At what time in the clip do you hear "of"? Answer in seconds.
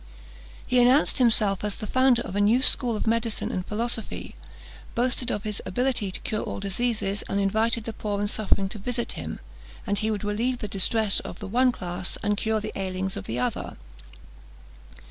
2.23-2.35, 2.95-3.05, 5.29-5.43, 11.19-11.37, 13.15-13.25